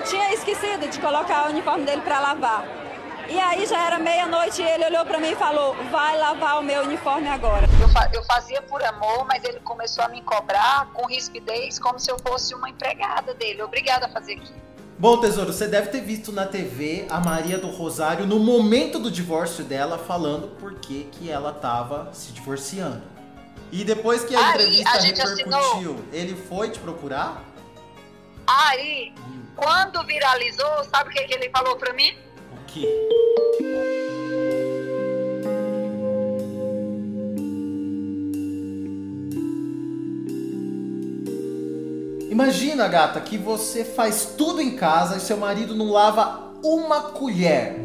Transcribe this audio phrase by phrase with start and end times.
[0.00, 2.64] eu tinha esquecido de colocar o uniforme dele para lavar.
[3.28, 6.62] E aí já era meia-noite e ele olhou para mim e falou: vai lavar o
[6.62, 7.68] meu uniforme agora.
[7.80, 11.98] Eu, fa eu fazia por amor, mas ele começou a me cobrar com rispidez, como
[11.98, 14.58] se eu fosse uma empregada dele, obrigada a fazer aquilo.
[14.98, 19.10] Bom, tesouro, você deve ter visto na TV a Maria do Rosário no momento do
[19.10, 23.02] divórcio dela falando por que, que ela tava se divorciando.
[23.72, 25.96] E depois que a Aí, entrevista a gente repercutiu, assinou.
[26.12, 27.44] ele foi te procurar?
[28.52, 29.12] Aí,
[29.54, 32.12] quando viralizou, sabe o que, que ele falou pra mim?
[32.52, 32.84] O quê?
[42.28, 47.76] Imagina, gata, que você faz tudo em casa e seu marido não lava uma colher.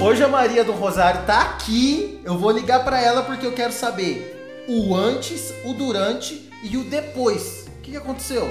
[0.00, 2.20] Hoje a Maria do Rosário tá aqui.
[2.24, 4.31] Eu vou ligar pra ela porque eu quero saber
[4.74, 7.66] o antes, o durante e o depois.
[7.66, 8.46] O que, aconteceu?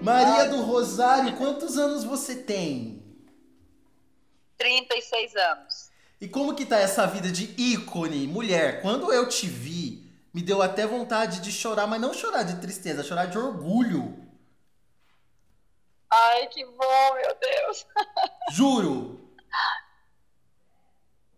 [0.00, 3.02] Maria do Rosário, quantos anos você tem?
[4.56, 5.90] 36 anos.
[6.22, 8.80] E como que tá essa vida de ícone, mulher?
[8.80, 13.04] Quando eu te vi, me deu até vontade de chorar, mas não chorar de tristeza,
[13.04, 14.16] chorar de orgulho.
[16.10, 17.86] Ai, que bom, meu Deus.
[18.52, 19.25] Juro.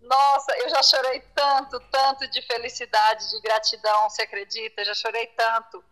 [0.01, 4.81] Nossa, eu já chorei tanto, tanto de felicidade, de gratidão, você acredita?
[4.81, 5.85] Eu já chorei tanto.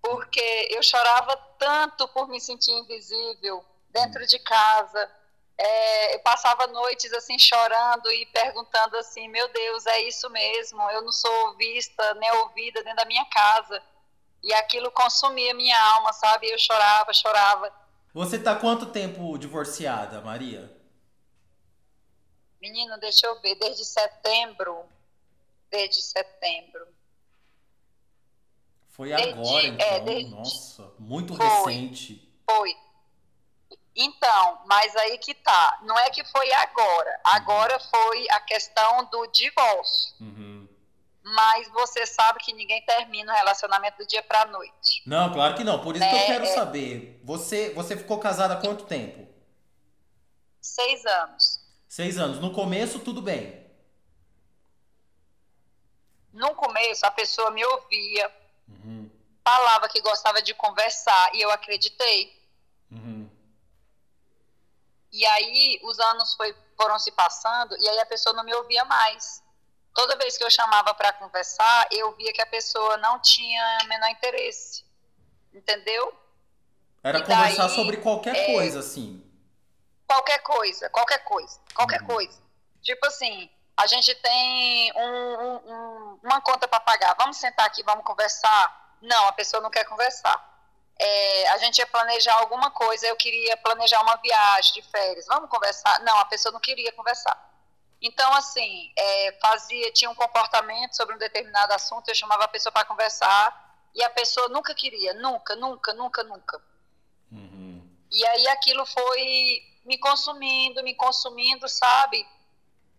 [0.00, 5.10] Porque eu chorava tanto por me sentir invisível dentro de casa.
[5.56, 10.82] É, eu passava noites assim chorando e perguntando assim: meu Deus, é isso mesmo?
[10.90, 13.82] Eu não sou vista nem ouvida dentro da minha casa.
[14.42, 16.50] E aquilo consumia minha alma, sabe?
[16.50, 17.72] Eu chorava, chorava.
[18.12, 20.70] Você tá quanto tempo divorciada, Maria?
[22.64, 24.86] Menino, deixa eu ver, desde setembro.
[25.70, 26.86] Desde setembro.
[28.88, 29.86] Foi Desde- agora, então.
[29.86, 31.44] é, desde- Nossa, muito Foi.
[31.46, 32.26] recente.
[32.48, 32.74] Foi.
[33.94, 35.78] Então, mas aí que tá.
[35.82, 37.20] Não é que foi agora.
[37.22, 40.14] Agora foi a questão do divórcio.
[40.20, 40.66] Uhum.
[41.22, 45.02] Mas você sabe que ninguém termina o relacionamento do dia pra noite.
[45.06, 45.80] Não, claro que não.
[45.82, 46.54] Por isso que eu É, quero é.
[46.54, 47.20] saber.
[47.24, 49.28] Você, você ficou casada há quanto tempo?
[50.62, 51.62] Seis anos.
[51.94, 52.40] Seis anos.
[52.40, 53.64] No começo, tudo bem.
[56.32, 58.28] No começo, a pessoa me ouvia,
[58.68, 59.08] Uhum.
[59.44, 62.36] falava que gostava de conversar e eu acreditei.
[62.90, 63.30] Uhum.
[65.12, 68.84] E aí os anos foi, foram se passando e aí a pessoa não me ouvia
[68.86, 69.40] mais.
[69.94, 74.08] Toda vez que eu chamava para conversar, eu via que a pessoa não tinha menor
[74.10, 74.84] interesse.
[75.52, 76.12] Entendeu?
[77.04, 79.23] Era E conversar daí, sobre qualquer é, coisa, assim.
[80.06, 82.06] Qualquer coisa, qualquer coisa, qualquer Uhum.
[82.08, 82.42] coisa.
[82.82, 87.14] Tipo assim, a gente tem um- um- um- uma conta para pagar.
[87.18, 88.96] Vamos sentar aqui, vamos conversar?
[89.00, 90.52] Não, a pessoa não quer conversar.
[90.98, 95.26] É, a gente ia planejar alguma coisa, eu queria planejar uma viagem de férias.
[95.26, 96.00] Vamos conversar?
[96.00, 97.36] Não, a pessoa não queria conversar.
[98.00, 102.70] Então, assim, é, fazia, tinha um comportamento sobre um determinado assunto, eu chamava a pessoa
[102.70, 106.62] para conversar e a pessoa nunca queria, nunca, nunca, nunca, nunca.
[107.32, 107.82] Uhum.
[108.12, 112.26] E aí aquilo foi me consumindo, me consumindo, sabe?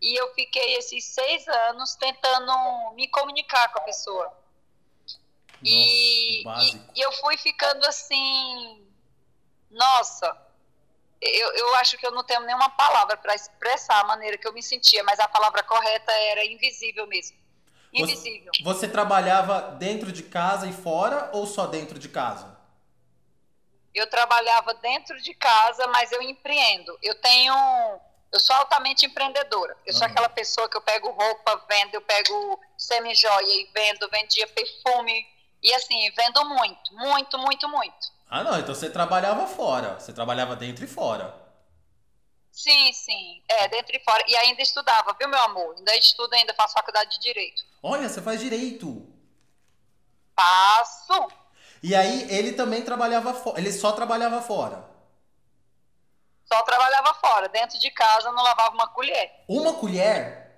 [0.02, 2.54] E eu fiquei esses seis anos tentando
[2.94, 4.32] me comunicar com a pessoa.
[5.64, 6.92] E, Nossa, básico.
[6.94, 8.86] e, e eu fui ficando assim,
[9.72, 10.38] nossa,
[11.22, 14.54] eu, eu acho que eu não tenho nenhuma palavra para expressar a maneira que eu
[14.54, 17.38] me sentia, mas a palavra correta era invisível mesmo.
[17.92, 18.52] Invisível.
[18.62, 22.55] Você trabalhava dentro de casa e fora ou só dentro de casa?
[23.96, 26.98] Eu trabalhava dentro de casa, mas eu empreendo.
[27.02, 27.54] Eu tenho.
[28.32, 29.78] Eu sou altamente empreendedora.
[29.86, 30.12] Eu sou Aham.
[30.12, 35.26] aquela pessoa que eu pego roupa, vendo, eu pego semi-joia e vendo, vendia perfume.
[35.64, 38.14] E assim, vendo muito, muito, muito, muito.
[38.30, 38.60] Ah, não.
[38.60, 39.98] Então você trabalhava fora.
[39.98, 41.34] Você trabalhava dentro e fora.
[42.52, 43.42] Sim, sim.
[43.48, 44.24] É, dentro e fora.
[44.28, 45.76] E ainda estudava, viu, meu amor?
[45.78, 47.64] Ainda estudo, ainda faço faculdade de Direito.
[47.82, 49.08] Olha, você faz direito.
[50.36, 51.45] Faço.
[51.88, 53.60] E aí ele também trabalhava fora.
[53.60, 54.84] Ele só trabalhava fora.
[56.52, 57.48] Só trabalhava fora.
[57.48, 59.32] Dentro de casa não lavava uma colher.
[59.48, 60.52] Uma colher?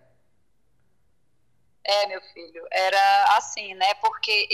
[1.83, 3.93] É, meu filho, era assim, né?
[3.95, 4.47] Porque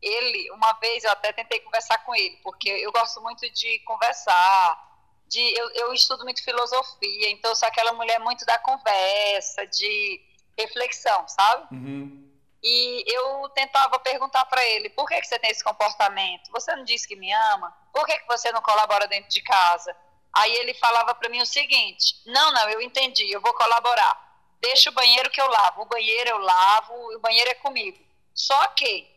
[0.00, 5.00] ele, uma vez eu até tentei conversar com ele, porque eu gosto muito de conversar,
[5.26, 10.20] de eu, eu estudo muito filosofia, então eu sou aquela mulher muito da conversa, de
[10.56, 11.74] reflexão, sabe?
[11.74, 12.25] Uhum.
[12.68, 16.50] E eu tentava perguntar para ele, por que, que você tem esse comportamento?
[16.50, 17.72] Você não disse que me ama?
[17.92, 19.96] Por que, que você não colabora dentro de casa?
[20.32, 24.20] Aí ele falava para mim o seguinte: não, não, eu entendi, eu vou colaborar.
[24.60, 25.82] Deixa o banheiro que eu lavo.
[25.82, 28.04] O banheiro eu lavo, o banheiro é comigo.
[28.34, 29.08] Só que,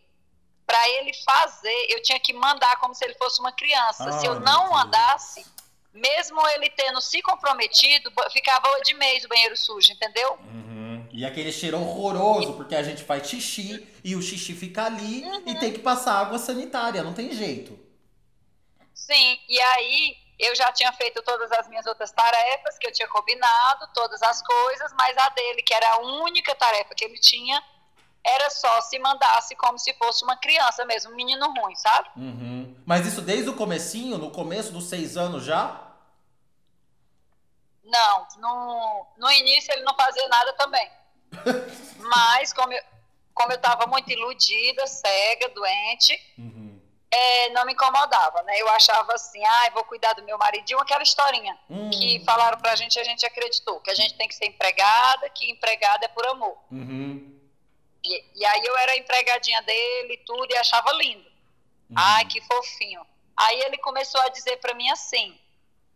[0.67, 4.09] para ele fazer, eu tinha que mandar como se ele fosse uma criança.
[4.09, 5.43] Ah, se eu meu não mandasse,
[5.91, 10.33] mesmo ele tendo se comprometido, ficava de mês o banheiro sujo, entendeu?
[10.33, 10.78] Uhum.
[11.11, 15.55] E aquele cheiro horroroso, porque a gente faz xixi e o xixi fica ali e
[15.55, 17.77] tem que passar água sanitária, não tem jeito.
[18.93, 23.07] Sim, e aí eu já tinha feito todas as minhas outras tarefas que eu tinha
[23.07, 27.61] combinado, todas as coisas, mas a dele, que era a única tarefa que ele tinha,
[28.23, 32.09] era só se mandasse como se fosse uma criança mesmo, um menino ruim, sabe?
[32.15, 32.75] Uhum.
[32.85, 35.87] Mas isso desde o comecinho, no começo dos seis anos já?
[37.83, 40.89] Não, no, no início ele não fazia nada também.
[41.99, 42.81] Mas como eu,
[43.33, 46.79] como eu estava muito iludida, cega, doente, Uhum.
[47.11, 48.59] é, não me incomodava, né?
[48.59, 51.89] Eu achava assim, ah, vou cuidar do meu maridinho, aquela historinha Hum.
[51.89, 55.29] que falaram pra gente e a gente acreditou, que a gente tem que ser empregada,
[55.29, 56.57] que empregada é por amor.
[56.71, 57.39] Uhum.
[58.03, 61.27] E, e aí eu era empregadinha dele e tudo, e achava lindo.
[61.89, 61.95] Uhum.
[61.97, 63.05] Ai, que fofinho.
[63.35, 65.37] Aí ele começou a dizer pra mim assim: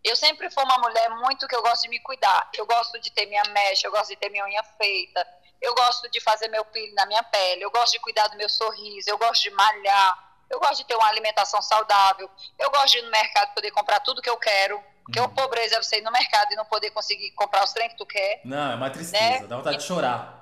[0.03, 2.50] eu sempre fui uma mulher muito que eu gosto de me cuidar.
[2.55, 5.25] Eu gosto de ter minha mecha, eu gosto de ter minha unha feita,
[5.61, 8.50] eu gosto de fazer meu peeling na minha pele, eu gosto de cuidar do meu
[8.50, 12.29] sorriso, eu gosto de malhar, eu gosto de ter uma alimentação saudável,
[12.59, 14.83] eu gosto de ir no mercado e poder comprar tudo que eu quero.
[15.05, 15.25] Porque Uhum.
[15.25, 17.97] a pobreza é você ir no mercado e não poder conseguir comprar os trem que
[17.97, 18.39] tu quer.
[18.45, 19.47] Não, é uma tristeza, Né?
[19.47, 20.39] dá vontade de chorar.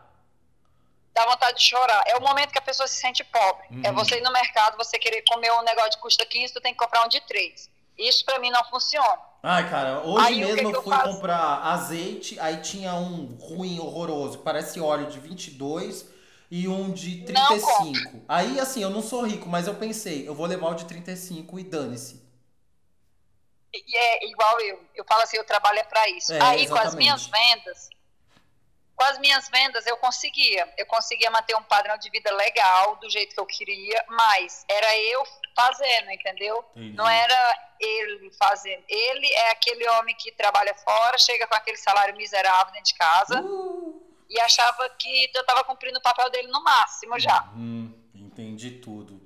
[1.13, 2.03] dá vontade de chorar.
[2.05, 3.67] É o momento que a pessoa se sente pobre.
[3.71, 3.81] Uhum.
[3.83, 6.73] É você ir no mercado, você querer comer um negócio de custa 15, tu tem
[6.73, 7.70] que comprar um de 3.
[7.97, 9.19] Isso pra mim não funciona.
[9.43, 11.15] Ai, cara, hoje Aí, que mesmo que eu eu fui faço?
[11.15, 16.05] comprar azeite, aí tinha um ruim, horroroso, que parece óleo de 22
[16.51, 18.21] e um de Não 35.
[18.27, 21.59] Aí, assim, eu não sou rico, mas eu pensei, eu vou levar o de 35
[21.59, 22.21] e dane-se.
[23.73, 24.83] E é igual eu.
[24.93, 26.33] Eu falo assim, eu trabalho é pra isso.
[26.33, 26.97] É, Aí com as exatamente.
[26.97, 27.89] minhas vendas,
[28.95, 30.71] com as minhas vendas eu conseguia.
[30.77, 34.95] Eu conseguia manter um padrão de vida legal, do jeito que eu queria, mas era
[34.97, 35.23] eu
[35.55, 36.63] fazendo, entendeu?
[36.75, 36.95] Entendi.
[36.95, 38.83] Não era ele fazendo.
[38.87, 43.41] Ele é aquele homem que trabalha fora, chega com aquele salário miserável dentro de casa.
[43.41, 47.49] Uh, e achava que eu estava cumprindo o papel dele no máximo já.
[47.55, 49.21] Hum, entendi tudo.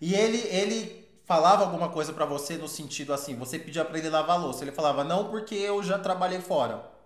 [0.00, 4.08] E ele, ele falava alguma coisa pra você no sentido assim, você pedia pra ele
[4.08, 6.96] lavar a louça, ele falava, não, porque eu já trabalhei fora.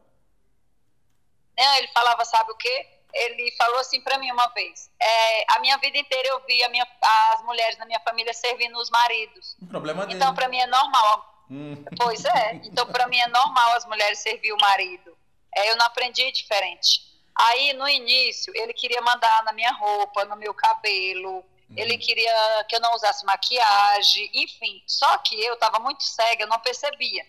[1.56, 2.86] Né, Ele falava, sabe o quê?
[3.12, 6.86] Ele falou assim para mim uma vez: é, a minha vida inteira eu vi minha-
[7.32, 9.56] as mulheres na minha família servindo os maridos.
[9.62, 10.16] O problema dele.
[10.18, 11.44] Então, para mim é normal.
[11.50, 12.52] Hum, Pois é.
[12.64, 15.16] Então, para mim é normal as mulheres servir o marido.
[15.54, 17.02] É, eu não aprendi diferente.
[17.34, 21.44] Aí, no início, ele queria mandar na minha roupa, no meu cabelo.
[21.76, 24.82] Ele queria que eu não usasse maquiagem, enfim.
[24.86, 27.24] Só que eu estava muito cega, eu não percebia.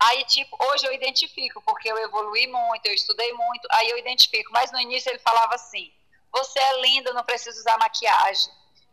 [0.00, 4.52] Aí, tipo, hoje eu identifico, porque eu evolui muito, eu estudei muito, aí eu identifico.
[4.52, 5.92] Mas no início ele falava assim:
[6.32, 8.52] você é linda, não precisa usar maquiagem.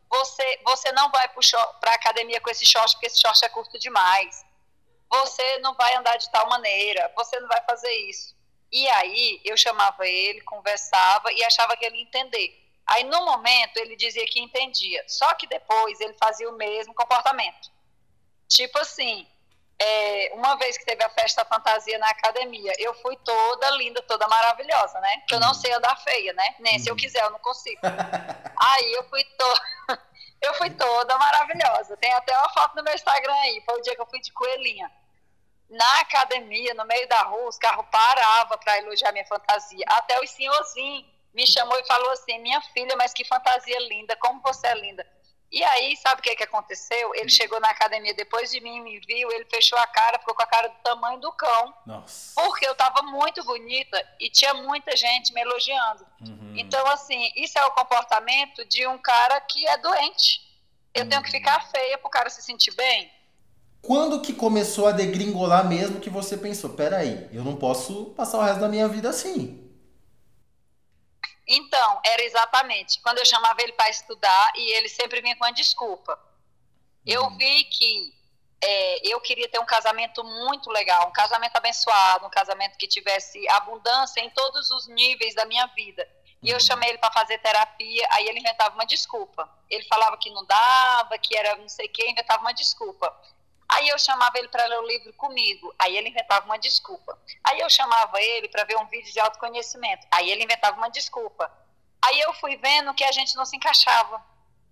[0.10, 1.28] Você, você não vai
[1.80, 4.46] para a academia com esse short, porque esse short é curto demais.
[5.10, 8.36] Você não vai andar de tal maneira, você não vai fazer isso.
[8.72, 12.62] E aí eu chamava ele, conversava e achava que ele ia entender.
[12.88, 17.72] Aí no momento ele dizia que entendia, só que depois ele fazia o mesmo comportamento.
[18.48, 19.28] Tipo assim,
[19.82, 24.28] é, uma vez que teve a festa fantasia na academia, eu fui toda linda, toda
[24.28, 25.18] maravilhosa, né?
[25.20, 26.56] Porque eu não sei andar feia, né?
[26.60, 27.82] Nem se eu quiser, eu não consigo.
[28.58, 29.62] Aí eu fui toda.
[30.42, 31.98] Eu fui toda maravilhosa.
[31.98, 33.64] Tem até uma foto no meu Instagram aí.
[33.66, 34.92] Foi o dia que eu fui de coelhinha.
[35.68, 39.84] Na academia, no meio da rua, os carros paravam para elogiar minha fantasia.
[39.88, 44.40] Até o senhorzinho me chamou e falou assim: Minha filha, mas que fantasia linda, como
[44.42, 45.15] você é linda.
[45.56, 47.16] E aí, sabe o que, que aconteceu?
[47.16, 50.42] Ele chegou na academia depois de mim, me viu, ele fechou a cara, ficou com
[50.42, 52.34] a cara do tamanho do cão, Nossa.
[52.36, 56.06] porque eu estava muito bonita e tinha muita gente me elogiando.
[56.20, 56.56] Uhum.
[56.58, 60.42] Então, assim, isso é o comportamento de um cara que é doente.
[60.94, 63.10] Eu tenho que ficar feia pro cara se sentir bem.
[63.82, 68.42] Quando que começou a degringolar mesmo que você pensou, peraí, eu não posso passar o
[68.42, 69.65] resto da minha vida assim?
[71.48, 75.52] Então, era exatamente quando eu chamava ele para estudar e ele sempre vinha com a
[75.52, 76.20] desculpa.
[77.06, 78.16] Eu vi que
[78.64, 83.48] é, eu queria ter um casamento muito legal, um casamento abençoado, um casamento que tivesse
[83.50, 86.08] abundância em todos os níveis da minha vida.
[86.42, 89.50] E eu chamei ele para fazer terapia, aí ele inventava uma desculpa.
[89.70, 93.16] Ele falava que não dava, que era não sei o quê, inventava uma desculpa.
[93.68, 97.18] Aí eu chamava ele para ler o livro comigo, aí ele inventava uma desculpa.
[97.44, 101.52] Aí eu chamava ele para ver um vídeo de autoconhecimento, aí ele inventava uma desculpa.
[102.04, 104.22] Aí eu fui vendo que a gente não se encaixava,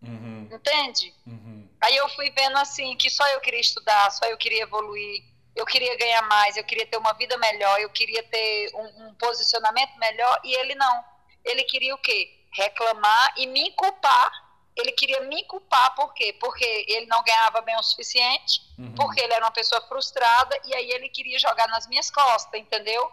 [0.02, 1.14] Uhum, entende?
[1.26, 1.68] uhum.
[1.82, 5.24] Aí eu fui vendo assim que só eu queria estudar, só eu queria evoluir,
[5.56, 9.16] eu queria ganhar mais, eu queria ter uma vida melhor, eu queria ter um, um
[9.16, 11.04] posicionamento melhor e ele não.
[11.44, 12.30] Ele queria o quê?
[12.54, 14.32] Reclamar e me culpar.
[14.76, 16.34] Ele queria me culpar por quê?
[16.40, 18.96] Porque ele não ganhava bem o suficiente, uhum.
[18.96, 23.12] porque ele era uma pessoa frustrada e aí ele queria jogar nas minhas costas, entendeu?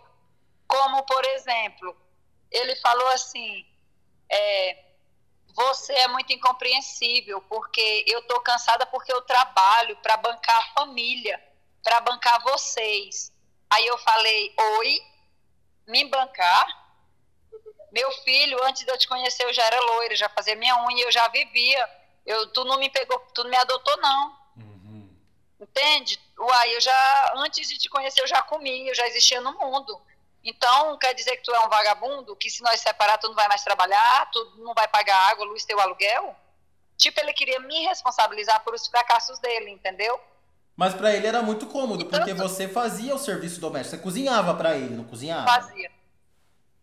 [0.66, 1.96] Como, por exemplo,
[2.50, 3.66] ele falou assim:
[4.30, 4.84] é,
[5.54, 11.42] você é muito incompreensível, porque eu estou cansada porque eu trabalho para bancar a família,
[11.82, 13.32] para bancar vocês.
[13.68, 15.00] Aí eu falei: oi,
[15.86, 16.79] me bancar?
[17.92, 21.04] Meu filho, antes de eu te conhecer, eu já era loira, já fazia minha unha,
[21.04, 21.88] eu já vivia.
[22.24, 24.36] Eu, tu não me pegou, tu não me adotou, não.
[24.56, 25.10] Uhum.
[25.60, 26.20] Entende?
[26.38, 30.00] Uai, eu já, antes de te conhecer, eu já comi, eu já existia no mundo.
[30.42, 33.48] Então, quer dizer que tu é um vagabundo, que se nós separar, tu não vai
[33.48, 36.34] mais trabalhar, tu não vai pagar água, luz, teu aluguel?
[36.96, 40.18] Tipo, ele queria me responsabilizar por os fracassos dele, entendeu?
[40.76, 44.54] Mas para ele era muito cômodo, então, porque você fazia o serviço doméstico, você cozinhava
[44.54, 45.46] para ele, não cozinhava?
[45.46, 45.90] Fazia.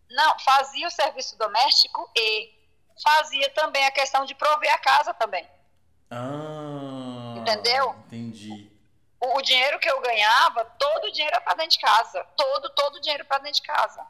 [0.10, 2.54] Não, fazia o serviço doméstico e
[3.04, 5.48] fazia também a questão de prover a casa também.
[6.10, 7.36] Ah.
[7.38, 7.96] Entendeu?
[8.08, 8.78] Entendi
[9.20, 12.24] o, o dinheiro que eu ganhava, todo o dinheiro era para dentro de casa.
[12.36, 14.06] Todo, todo o dinheiro para dentro de casa.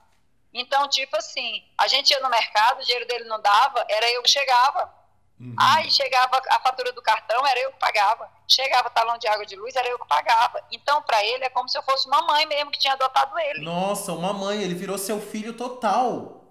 [0.53, 4.23] Então, tipo assim, a gente ia no mercado, o dinheiro dele não dava, era eu
[4.23, 4.93] que chegava.
[5.39, 5.56] Uhum.
[5.58, 8.29] Aí chegava a fatura do cartão, era eu que pagava.
[8.48, 10.63] Chegava talão de água de luz, era eu que pagava.
[10.72, 13.63] Então, para ele, é como se eu fosse uma mãe mesmo que tinha adotado ele.
[13.63, 16.44] Nossa, uma mãe, ele virou seu filho total.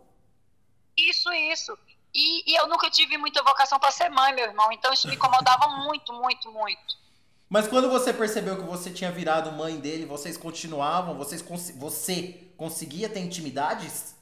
[0.97, 1.77] Isso, isso.
[2.15, 4.71] E, e eu nunca tive muita vocação para ser mãe, meu irmão.
[4.73, 7.07] Então, isso me incomodava muito, muito, muito.
[7.49, 11.17] Mas quando você percebeu que você tinha virado mãe dele, vocês continuavam?
[11.17, 11.45] Vocês
[11.77, 14.16] você conseguia ter intimidades?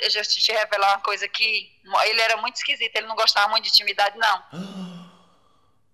[0.00, 1.78] Deixa eu te revelar uma coisa aqui.
[2.06, 4.42] Ele era muito esquisito, ele não gostava muito de intimidade, não.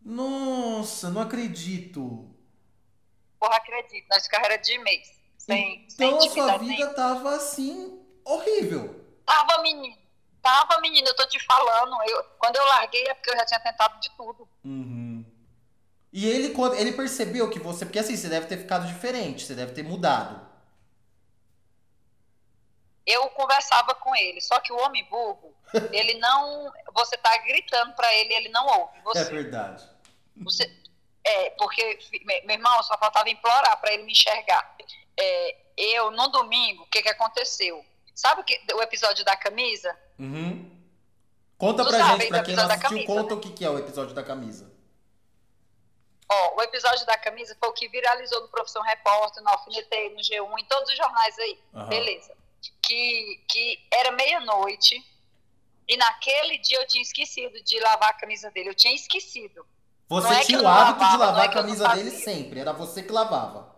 [0.04, 2.28] Nossa, não acredito.
[3.38, 4.06] Porra, acredito.
[4.10, 5.20] Nós ficávamos de mês.
[5.36, 6.94] Sem, então sem a sua vida nem.
[6.94, 9.04] tava assim, horrível.
[9.26, 9.96] Tava, menino.
[10.40, 11.96] Tava, menina, eu tô te falando.
[12.06, 14.48] Eu, quando eu larguei é porque eu já tinha tentado de tudo.
[14.64, 15.24] Uhum.
[16.12, 17.84] E ele, quando ele percebeu que você.
[17.84, 20.51] Porque assim, você deve ter ficado diferente, você deve ter mudado.
[23.06, 25.54] Eu conversava com ele, só que o homem burro,
[25.92, 26.72] ele não.
[26.94, 29.00] Você tá gritando para ele, ele não ouve.
[29.02, 29.88] Você, é verdade.
[30.36, 30.82] Você,
[31.24, 31.98] é, porque,
[32.44, 34.76] meu irmão, só faltava implorar para ele me enxergar.
[35.18, 37.84] É, eu, no domingo, o que, que aconteceu?
[38.14, 39.96] Sabe o, que, o episódio da camisa?
[40.18, 40.70] Uhum.
[41.56, 43.34] Conta tu pra gente, pra quem não assistiu, camisa, conta né?
[43.34, 44.70] o que, que é o episódio da camisa.
[46.28, 50.20] Ó, o episódio da camisa foi o que viralizou no Profissão Repórter, no Alfinetei, no
[50.20, 51.60] G1, em todos os jornais aí.
[51.74, 51.88] Uhum.
[51.88, 52.41] Beleza.
[52.82, 55.02] Que, que era meia-noite
[55.88, 58.70] e naquele dia eu tinha esquecido de lavar a camisa dele.
[58.70, 59.66] Eu tinha esquecido.
[60.08, 63.02] Você é tinha o hábito lavava, de lavar é a camisa dele sempre, era você
[63.02, 63.72] que lavava.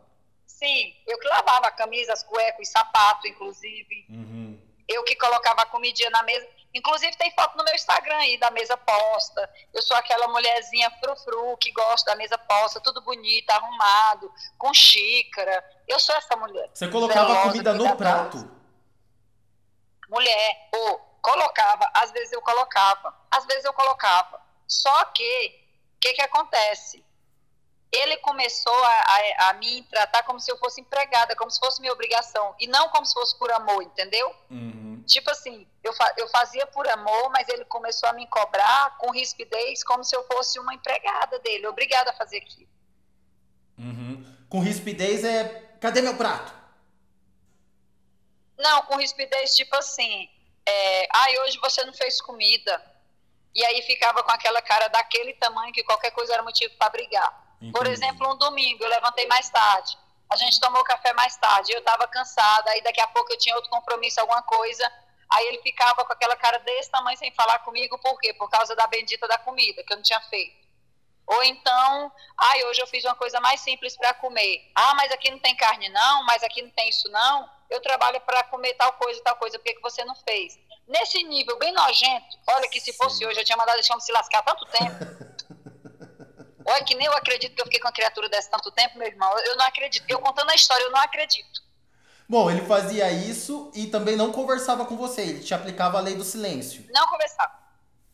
[0.46, 4.06] Sim, eu que lavava a camisa, as cuecas, sapato, inclusive.
[4.08, 4.58] Uhum.
[4.88, 6.46] Eu que colocava a comidinha na mesa.
[6.74, 9.48] Inclusive tem foto no meu Instagram aí da mesa posta.
[9.72, 15.64] Eu sou aquela mulherzinha frufru que gosta da mesa posta, tudo bonito, arrumado, com xícara.
[15.86, 16.68] Eu sou essa mulher.
[16.74, 18.63] Você colocava a comida no prato?
[20.14, 24.40] Mulher, ou colocava, às vezes eu colocava, às vezes eu colocava.
[24.66, 25.46] Só que,
[25.96, 27.04] o que que acontece?
[27.94, 31.80] ele começou a, a, a, me tratar como se eu fosse empregada, como se fosse
[31.80, 34.34] minha obrigação, e não como se fosse por amor, entendeu?
[34.50, 35.02] Uhum.
[35.06, 39.12] Tipo assim, eu, fa, eu fazia por amor, mas ele começou a me cobrar com
[39.12, 42.68] rispidez, como se eu fosse uma empregada dele, obrigada a fazer aquilo.
[43.78, 44.36] Uhum.
[44.48, 45.44] Com rispidez é,
[45.80, 46.63] cadê meu prato?
[48.58, 50.28] Não, com rispidez, tipo assim,
[50.66, 52.82] é, ai, hoje você não fez comida.
[53.54, 57.56] E aí ficava com aquela cara daquele tamanho que qualquer coisa era motivo para brigar.
[57.56, 57.72] Entendi.
[57.72, 59.96] Por exemplo, um domingo, eu levantei mais tarde.
[60.30, 61.72] A gente tomou café mais tarde.
[61.72, 64.90] Eu estava cansada, aí daqui a pouco eu tinha outro compromisso, alguma coisa.
[65.30, 68.32] Aí ele ficava com aquela cara desse tamanho sem falar comigo, por quê?
[68.34, 70.64] Por causa da bendita da comida, que eu não tinha feito.
[71.26, 74.70] Ou então, ai, ah, hoje eu fiz uma coisa mais simples para comer.
[74.74, 77.48] Ah, mas aqui não tem carne não, mas aqui não tem isso não.
[77.70, 80.58] Eu trabalho para comer tal coisa, tal coisa, por que, que você não fez?
[80.86, 83.26] Nesse nível bem nojento, olha que se fosse Sim.
[83.26, 85.24] hoje, eu tinha mandado esse homem se lascar tanto tempo.
[86.66, 89.06] Olha, que nem eu acredito que eu fiquei com a criatura desse tanto tempo, meu
[89.06, 89.38] irmão.
[89.40, 90.04] Eu não acredito.
[90.08, 91.62] Eu contando a história, eu não acredito.
[92.26, 95.20] Bom, ele fazia isso e também não conversava com você.
[95.20, 96.86] Ele te aplicava a lei do silêncio.
[96.90, 97.52] Não conversava.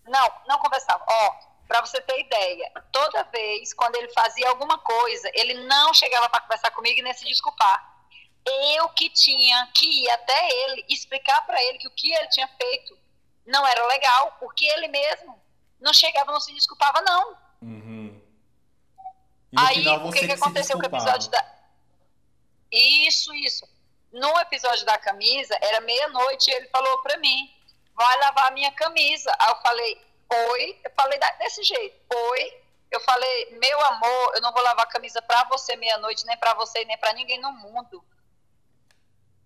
[0.05, 1.05] Não, não conversava.
[1.09, 1.35] Ó,
[1.69, 6.41] para você ter ideia, toda vez quando ele fazia alguma coisa, ele não chegava para
[6.41, 7.90] conversar comigo e nem se desculpar.
[8.47, 12.49] Eu que tinha que ir até ele explicar para ele que o que ele tinha
[12.49, 12.99] feito
[13.47, 15.41] não era legal, porque ele mesmo
[15.81, 17.37] não chegava, não se desculpava, não.
[17.63, 18.21] Uhum.
[19.57, 21.45] Aí, o que, que aconteceu com o episódio da.
[22.71, 23.69] Isso, isso.
[24.13, 27.53] No episódio da camisa, era meia-noite e ele falou pra mim:
[27.95, 29.35] vai lavar a minha camisa.
[29.39, 30.07] Aí eu falei:
[30.51, 30.81] oi.
[30.85, 32.63] Eu falei desse jeito: oi.
[32.91, 36.55] Eu falei: meu amor, eu não vou lavar a camisa pra você meia-noite, nem pra
[36.55, 38.05] você, nem pra ninguém no mundo.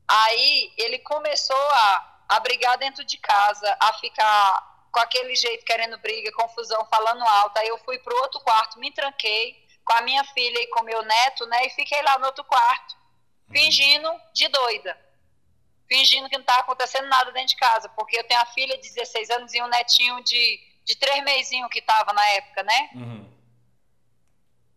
[0.08, 5.98] Aí ele começou a, a brigar dentro de casa, a ficar com aquele jeito, querendo
[5.98, 7.58] briga, confusão, falando alto.
[7.58, 11.02] Aí eu fui pro outro quarto, me tranquei com a minha filha e com meu
[11.02, 11.66] neto, né?
[11.66, 12.96] E fiquei lá no outro quarto,
[13.50, 14.98] fingindo de doida.
[15.88, 18.82] Fingindo que não estava acontecendo nada dentro de casa, porque eu tenho a filha de
[18.82, 22.90] 16 anos e um netinho de, de três meizinhos que estava na época, né?
[22.94, 23.33] Uhum.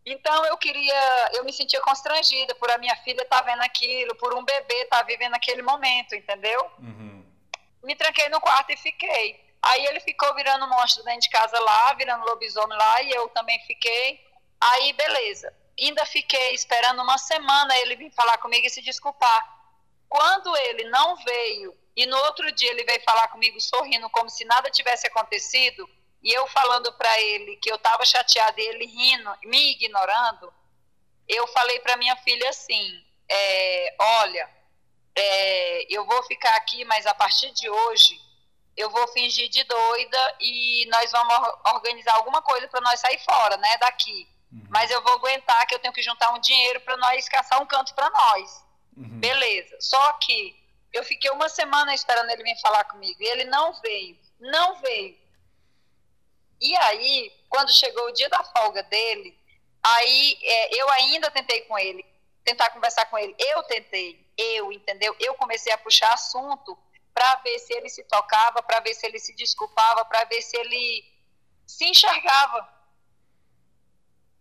[0.10, 4.16] Então eu queria, eu me sentia constrangida por a minha filha estar tá vendo aquilo,
[4.16, 6.72] por um bebê estar tá vivendo aquele momento, entendeu?
[6.80, 7.26] Uhum.
[7.84, 9.46] Me tranquei no quarto e fiquei.
[9.62, 13.60] Aí ele ficou virando monstro dentro de casa lá, virando lobisomem lá, e eu também
[13.66, 14.26] fiquei.
[14.62, 15.54] Aí, beleza.
[15.78, 19.58] Ainda fiquei esperando uma semana ele vir falar comigo e se desculpar.
[20.08, 24.46] Quando ele não veio, e no outro dia ele veio falar comigo sorrindo, como se
[24.46, 25.88] nada tivesse acontecido,
[26.24, 30.54] e eu falando para ele que eu estava chateada e ele rindo, me ignorando,
[31.28, 34.50] eu falei para minha filha assim: é, olha,
[35.16, 38.20] é, eu vou ficar aqui, mas a partir de hoje
[38.76, 41.36] eu vou fingir de doida e nós vamos
[41.74, 44.30] organizar alguma coisa para nós sair fora, né, daqui.
[44.52, 44.68] Uhum.
[44.70, 47.66] Mas eu vou aguentar que eu tenho que juntar um dinheiro para nós caçar um
[47.66, 48.64] canto para nós.
[48.96, 49.20] Uhum.
[49.20, 49.76] Beleza.
[49.80, 50.56] Só que
[50.94, 55.18] eu fiquei uma semana esperando ele vir falar comigo e ele não veio, não veio.
[56.60, 59.38] E aí, quando chegou o dia da folga dele,
[59.84, 62.06] aí é, eu ainda tentei com ele,
[62.44, 63.36] tentar conversar com ele.
[63.38, 65.16] Eu tentei, eu, entendeu?
[65.20, 66.78] Eu comecei a puxar assunto
[67.14, 70.56] para ver se ele se tocava, para ver se ele se desculpava, para ver se
[70.58, 71.06] ele
[71.66, 72.60] se enxergava.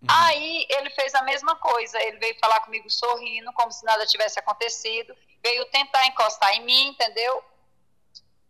[0.02, 0.08] Uhum.
[0.08, 4.38] Aí ele fez a mesma coisa, ele veio falar comigo sorrindo, como se nada tivesse
[4.38, 7.42] acontecido, veio tentar encostar em mim, entendeu?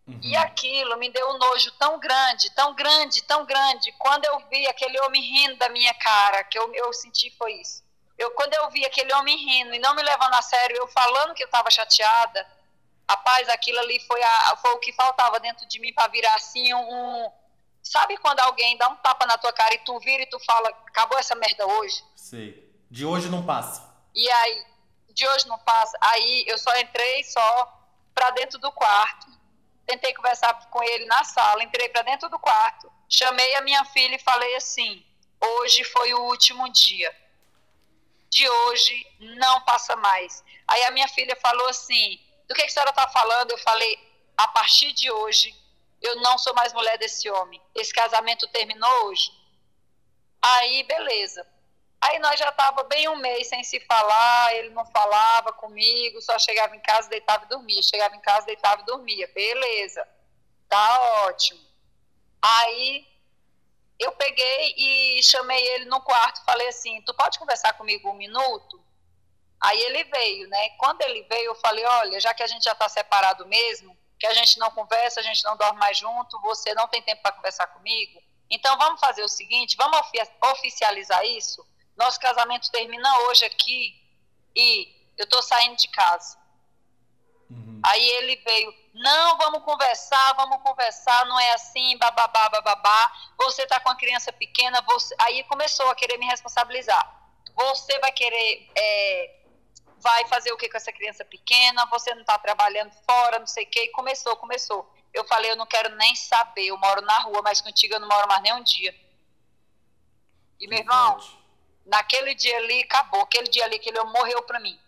[0.06, 0.20] Uhum.
[0.22, 3.92] E aquilo me deu um nojo tão grande, tão grande, tão grande.
[3.98, 7.84] Quando eu vi aquele homem rindo da minha cara, que eu, eu senti foi isso.
[8.16, 11.34] Eu, quando eu vi aquele homem rindo e não me levando a sério, eu falando
[11.34, 12.46] que eu estava chateada,
[13.10, 16.72] rapaz, aquilo ali foi, a, foi o que faltava dentro de mim para virar assim
[16.72, 17.30] um.
[17.82, 20.68] Sabe quando alguém dá um tapa na tua cara e tu vira e tu fala,
[20.68, 22.02] acabou essa merda hoje?
[22.14, 22.66] Sei.
[22.90, 23.82] De hoje não passa.
[24.14, 24.66] E aí,
[25.10, 25.96] de hoje não passa.
[26.00, 27.72] Aí eu só entrei só
[28.14, 29.35] para dentro do quarto
[29.86, 34.16] tentei conversar com ele na sala, entrei para dentro do quarto, chamei a minha filha
[34.16, 35.04] e falei assim:
[35.40, 37.14] hoje foi o último dia.
[38.28, 40.44] De hoje não passa mais.
[40.66, 43.52] Aí a minha filha falou assim: do que, que a senhora está falando?
[43.52, 43.98] Eu falei:
[44.36, 45.54] a partir de hoje
[46.02, 47.60] eu não sou mais mulher desse homem.
[47.74, 49.30] Esse casamento terminou hoje.
[50.42, 51.46] Aí, beleza.
[52.00, 56.38] Aí nós já tava bem um mês sem se falar, ele não falava comigo, só
[56.38, 57.82] chegava em casa, deitava e dormia.
[57.82, 59.30] Chegava em casa, deitava e dormia.
[59.34, 60.06] Beleza,
[60.68, 61.60] tá ótimo.
[62.40, 63.06] Aí
[63.98, 68.80] eu peguei e chamei ele no quarto, falei assim, tu pode conversar comigo um minuto?
[69.58, 70.70] Aí ele veio, né?
[70.78, 74.26] Quando ele veio, eu falei, olha, já que a gente já está separado mesmo, que
[74.26, 77.32] a gente não conversa, a gente não dorme mais junto, você não tem tempo para
[77.32, 79.98] conversar comigo, então vamos fazer o seguinte, vamos
[80.42, 81.66] oficializar isso?
[81.96, 83.98] Nosso casamento termina hoje aqui
[84.54, 86.36] e eu estou saindo de casa.
[87.50, 87.80] Uhum.
[87.84, 93.12] Aí ele veio, não, vamos conversar, vamos conversar, não é assim, bababá, bababá.
[93.38, 95.14] Você está com a criança pequena, você...
[95.20, 97.14] aí começou a querer me responsabilizar.
[97.54, 99.40] Você vai querer, é...
[99.98, 101.86] vai fazer o que com essa criança pequena?
[101.86, 103.80] Você não está trabalhando fora, não sei o que.
[103.80, 104.92] E começou, começou.
[105.14, 108.08] Eu falei, eu não quero nem saber, eu moro na rua, mas contigo eu não
[108.08, 108.94] moro mais nem um dia.
[110.60, 111.18] E meu irmão,
[111.86, 113.22] Naquele dia ali, acabou.
[113.22, 114.78] Aquele dia ali, aquele homem morreu para mim.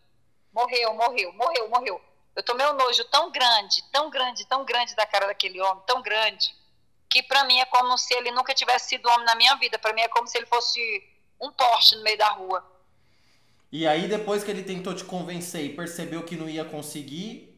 [0.53, 2.03] Morreu, morreu, morreu, morreu.
[2.35, 6.03] Eu tomei um nojo tão grande, tão grande, tão grande da cara daquele homem, tão
[6.03, 6.55] grande,
[7.11, 9.79] que para mim é como se ele nunca tivesse sido homem na minha vida.
[9.79, 10.81] Para mim é como se ele fosse
[11.41, 12.65] um poste no meio da rua.
[13.71, 17.55] E aí, depois que ele tentou te convencer e percebeu que não ia conseguir.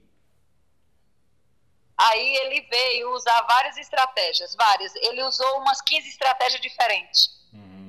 [1.96, 4.94] Aí ele veio usar várias estratégias, várias.
[4.96, 7.39] Ele usou umas 15 estratégias diferentes.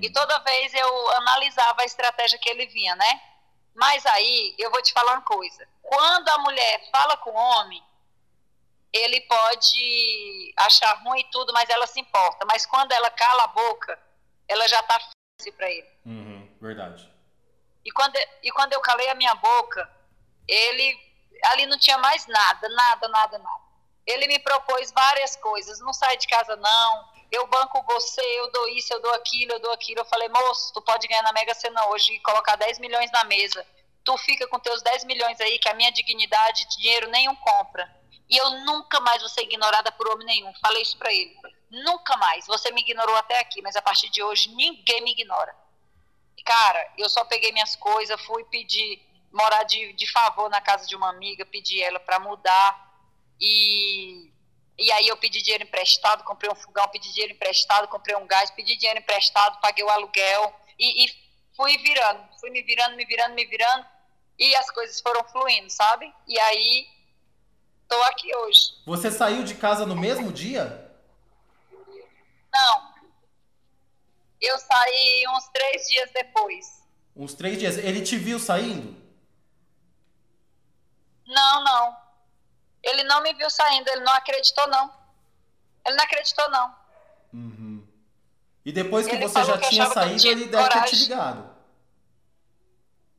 [0.02, 3.22] E toda vez eu analisava a estratégia que ele vinha, né?
[3.76, 7.82] Mas aí eu vou te falar uma coisa: quando a mulher fala com o homem,
[8.92, 12.46] ele pode achar ruim e tudo, mas ela se importa.
[12.46, 13.98] Mas quando ela cala a boca,
[14.48, 15.88] ela já tá fácil para ele.
[16.06, 17.10] Uhum, verdade.
[17.86, 19.90] E quando, e quando eu calei a minha boca,
[20.48, 21.00] ele
[21.46, 23.62] ali não tinha mais nada, nada, nada, nada.
[24.06, 25.80] Ele me propôs várias coisas.
[25.80, 29.60] Não sai de casa não, eu banco você, eu dou isso, eu dou aquilo, eu
[29.60, 30.02] dou aquilo.
[30.02, 33.24] Eu falei, moço, tu pode ganhar na Mega Sena hoje e colocar 10 milhões na
[33.24, 33.65] mesa.
[34.04, 37.89] Tu fica com teus 10 milhões aí, que a minha dignidade, dinheiro nenhum compra.
[38.30, 40.54] E eu nunca mais vou ser ignorada por homem nenhum.
[40.62, 41.36] Falei isso pra ele.
[41.70, 42.46] Nunca mais.
[42.48, 45.56] Você me ignorou até aqui, mas a partir de hoje ninguém me ignora.
[46.46, 50.96] Cara, eu só peguei minhas coisas, fui pedir, morar de, de favor na casa de
[50.96, 52.91] uma amiga, pedi ela para mudar.
[53.39, 54.31] E,
[54.82, 58.50] e aí eu pedi dinheiro emprestado, comprei um fogão, pedi dinheiro emprestado, comprei um gás,
[58.50, 61.10] pedi dinheiro emprestado, paguei o aluguel e, e
[61.56, 63.86] fui virando, fui me virando, me virando, me virando.
[64.39, 66.12] E as coisas foram fluindo, sabe?
[66.28, 66.88] E aí,
[67.88, 68.74] tô aqui hoje.
[68.88, 70.91] Você saiu de casa no mesmo dia?
[72.52, 72.91] Não.
[74.41, 76.84] Eu saí uns três dias depois.
[77.15, 77.78] Uns três dias.
[77.78, 79.00] Ele te viu saindo?
[81.28, 82.01] Não, não.
[82.84, 84.91] Ele não me viu saindo, ele não acreditou, não.
[85.86, 86.76] Ele não acreditou, não.
[87.34, 87.88] Uhum.
[88.65, 90.84] E depois que ele você já que tinha saído, ele deve coragem.
[90.84, 91.52] ter te ligado.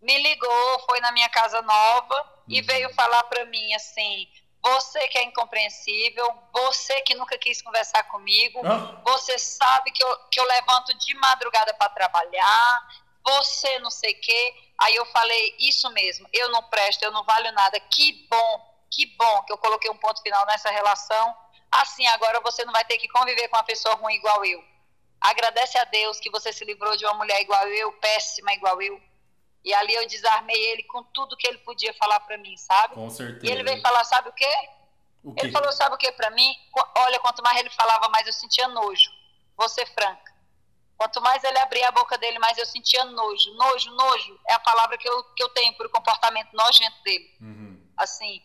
[0.00, 2.54] Me ligou, foi na minha casa nova uhum.
[2.54, 4.28] e veio falar para mim assim:
[4.62, 9.00] você que é incompreensível, você que nunca quis conversar comigo, ah.
[9.04, 12.88] você sabe que eu, que eu levanto de madrugada para trabalhar,
[13.24, 14.54] você não sei o quê.
[14.78, 17.78] Aí eu falei, isso mesmo, eu não presto, eu não valho nada.
[17.80, 21.34] Que bom, que bom que eu coloquei um ponto final nessa relação.
[21.70, 24.62] Assim, agora você não vai ter que conviver com uma pessoa ruim igual eu.
[25.18, 29.00] Agradece a Deus que você se livrou de uma mulher igual eu, péssima igual eu.
[29.64, 32.94] E ali eu desarmei ele com tudo que ele podia falar para mim, sabe?
[32.94, 33.46] Com certeza.
[33.46, 34.68] E ele veio falar, sabe o quê?
[35.22, 35.46] O quê?
[35.46, 36.54] Ele falou, sabe o quê para mim?
[36.96, 39.10] Olha, quanto mais ele falava, mais eu sentia nojo.
[39.56, 40.32] Vou ser franca.
[40.96, 43.54] Quanto mais ele abria a boca dele, mais eu sentia nojo.
[43.54, 47.36] Nojo, nojo é a palavra que eu, que eu tenho por comportamento nojento dele.
[47.40, 47.92] Uhum.
[47.96, 48.42] Assim,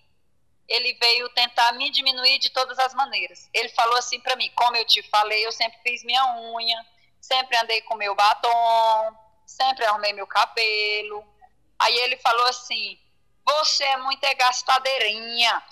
[0.68, 3.50] ele veio tentar me diminuir de todas as maneiras.
[3.54, 6.86] Ele falou assim para mim, como eu te falei, eu sempre fiz minha unha,
[7.22, 11.24] sempre andei com meu batom, sempre arrumei meu cabelo.
[11.80, 13.00] Aí ele falou assim:
[13.46, 15.64] Você é muito gastadeirinha.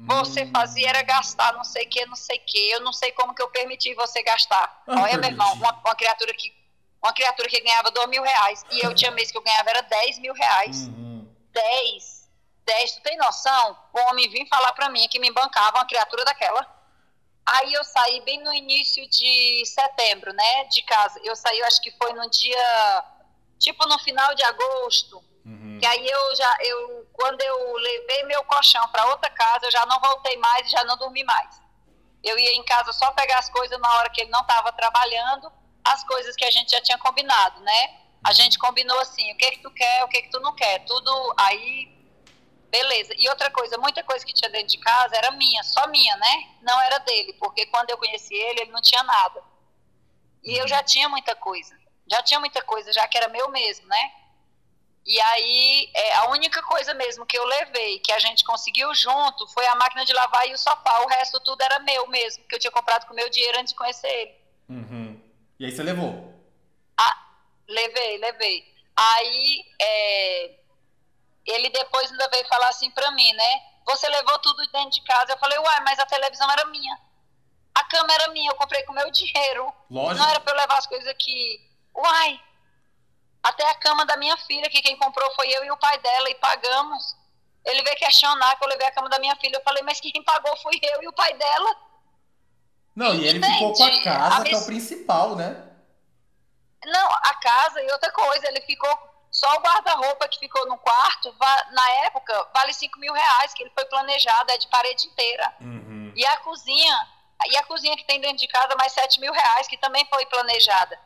[0.00, 0.50] Você hum.
[0.52, 2.70] fazia era gastar não sei o que, não sei o que.
[2.70, 4.82] Eu não sei como que eu permiti você gastar.
[4.86, 6.56] Ah, Olha, meu irmão, uma, uma, criatura que
[7.02, 9.80] uma criatura que ganhava dois mil reais e eu tinha mês que eu ganhava era
[9.82, 10.86] 10 mil reais.
[10.86, 11.28] Uhum.
[11.52, 12.17] 10.
[12.68, 13.76] 10, tu tem noção?
[13.94, 16.66] O homem vinha falar pra mim que me bancava uma criatura daquela.
[17.46, 21.18] Aí eu saí bem no início de setembro, né, de casa.
[21.24, 23.04] Eu saí, eu acho que foi no dia,
[23.58, 25.24] tipo no final de agosto.
[25.46, 25.78] Uhum.
[25.80, 29.86] Que aí eu já, eu, quando eu levei meu colchão para outra casa, eu já
[29.86, 31.58] não voltei mais e já não dormi mais.
[32.22, 35.50] Eu ia em casa só pegar as coisas na hora que ele não estava trabalhando,
[35.82, 37.98] as coisas que a gente já tinha combinado, né?
[38.22, 40.84] A gente combinou assim, o que que tu quer, o que que tu não quer,
[40.84, 41.97] tudo aí
[42.68, 43.14] Beleza.
[43.16, 46.50] E outra coisa, muita coisa que tinha dentro de casa era minha, só minha, né?
[46.62, 49.42] Não era dele, porque quando eu conheci ele, ele não tinha nada.
[50.44, 51.76] E eu já tinha muita coisa.
[52.06, 54.12] Já tinha muita coisa, já que era meu mesmo, né?
[55.06, 59.46] E aí, é, a única coisa mesmo que eu levei, que a gente conseguiu junto,
[59.48, 61.00] foi a máquina de lavar e o sofá.
[61.00, 63.78] O resto tudo era meu mesmo, que eu tinha comprado com meu dinheiro antes de
[63.78, 64.34] conhecer ele.
[64.68, 65.20] Uhum.
[65.58, 66.34] E aí você levou?
[66.98, 67.26] Ah,
[67.66, 68.74] levei, levei.
[68.94, 70.57] Aí, é,
[71.50, 73.62] ele depois ainda veio falar assim pra mim, né?
[73.86, 75.32] Você levou tudo dentro de casa.
[75.32, 76.98] Eu falei, uai, mas a televisão era minha.
[77.74, 79.72] A cama era minha, eu comprei com meu dinheiro.
[79.90, 80.22] Lógico.
[80.22, 81.60] Não era pra eu levar as coisas aqui.
[81.94, 82.40] Uai,
[83.42, 86.30] até a cama da minha filha, que quem comprou foi eu e o pai dela,
[86.30, 87.16] e pagamos.
[87.64, 89.56] Ele veio questionar que eu levei a cama da minha filha.
[89.56, 91.76] Eu falei, mas quem pagou fui eu e o pai dela.
[92.94, 95.64] Não, e, e ele ficou com a casa, a que é o principal, né?
[96.84, 98.90] Não, a casa e outra coisa, ele ficou
[99.38, 101.32] só o guarda-roupa que ficou no quarto,
[101.70, 105.54] na época, vale 5 mil reais, que ele foi planejado, é de parede inteira.
[105.60, 106.12] Uhum.
[106.16, 107.08] E a cozinha,
[107.46, 110.26] e a cozinha que tem dentro de casa, mais 7 mil reais, que também foi
[110.26, 111.00] planejada.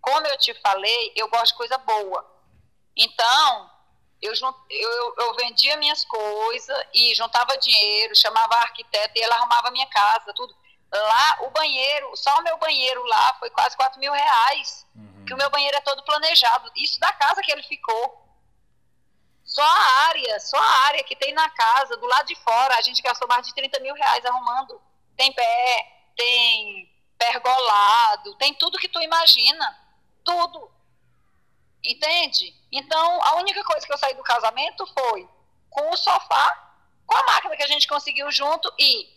[0.00, 2.28] Como eu te falei, eu gosto de coisa boa.
[2.96, 3.70] Então,
[4.20, 4.32] eu,
[4.68, 9.86] eu, eu vendia minhas coisas e juntava dinheiro, chamava a arquiteta e ela arrumava minha
[9.86, 10.52] casa, tudo.
[10.92, 14.86] Lá, o banheiro, só o meu banheiro lá foi quase 4 mil reais.
[14.94, 15.24] Uhum.
[15.26, 16.70] Que o meu banheiro é todo planejado.
[16.76, 18.24] Isso da casa que ele ficou.
[19.44, 22.82] Só a área, só a área que tem na casa, do lado de fora, a
[22.82, 24.80] gente gastou mais de 30 mil reais arrumando.
[25.16, 29.78] Tem pé, tem pergolado, tem tudo que tu imagina.
[30.24, 30.70] Tudo.
[31.84, 32.54] Entende?
[32.72, 35.28] Então, a única coisa que eu saí do casamento foi
[35.70, 36.72] com o sofá,
[37.06, 39.15] com a máquina que a gente conseguiu junto e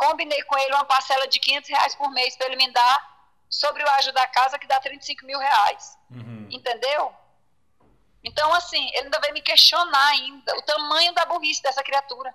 [0.00, 3.84] Combinei com ele uma parcela de 500 reais por mês para ele me dar sobre
[3.84, 5.98] o ágio da casa, que dá 35 mil reais.
[6.10, 6.48] Uhum.
[6.50, 7.12] Entendeu?
[8.24, 12.34] Então, assim, ele ainda vai me questionar ainda o tamanho da burrice dessa criatura.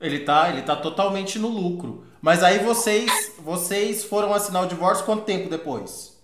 [0.00, 2.12] Ele tá, ele tá totalmente no lucro.
[2.20, 6.20] Mas aí vocês, vocês foram assinar o divórcio quanto tempo depois?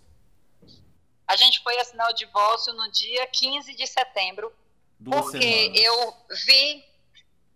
[1.29, 4.53] A gente foi assinar o divórcio no dia 15 de setembro,
[4.99, 5.81] Duas porque semanas.
[5.81, 6.85] eu vi,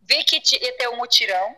[0.03, 1.57] vi que ia ter um mutirão,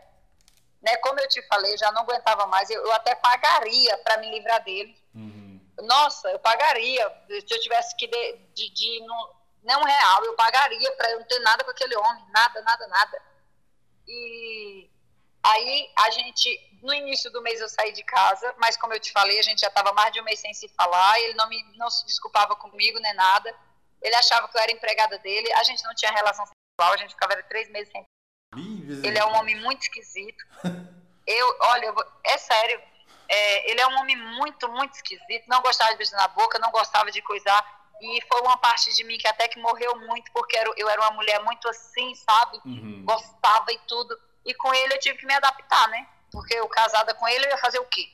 [0.83, 0.97] né?
[0.97, 4.63] Como eu te falei, já não aguentava mais, eu, eu até pagaria para me livrar
[4.65, 5.01] dele.
[5.15, 5.61] Uhum.
[5.83, 10.91] Nossa, eu pagaria, se eu tivesse que de, de, de não, não real, eu pagaria
[10.93, 13.23] para eu não ter nada com aquele homem, nada, nada, nada.
[14.07, 14.91] E
[15.43, 19.13] aí a gente, no início do mês eu saí de casa, mas como eu te
[19.13, 21.63] falei, a gente já estava mais de um mês sem se falar, ele não, me,
[21.77, 23.55] não se desculpava comigo nem nada,
[24.01, 27.15] ele achava que eu era empregada dele, a gente não tinha relação sexual, a gente
[27.15, 28.05] ficava três meses sem
[28.55, 30.45] ele é um homem muito esquisito.
[31.25, 32.81] Eu, olha, eu, é sério,
[33.29, 36.73] é, ele é um homem muito, muito esquisito, não gostava de beijar na boca, não
[36.73, 37.65] gostava de coisar,
[38.01, 41.13] e foi uma parte de mim que até que morreu muito, porque eu era uma
[41.13, 42.61] mulher muito assim, sabe?
[42.67, 43.05] Uhum.
[43.07, 44.19] Gostava e tudo.
[44.45, 46.09] E com ele eu tive que me adaptar, né?
[46.33, 48.09] Porque eu casada com ele, eu ia fazer o quê?